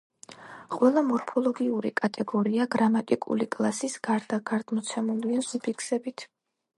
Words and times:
ყველა 0.75 1.01
მორფოლოგიური 1.09 1.91
კატეგორია, 2.01 2.67
გრამატიკული 2.75 3.47
კლასის 3.57 3.99
გარდა, 4.09 4.41
გადმოცემულია 4.53 5.45
სუფიქსებით. 5.49 6.27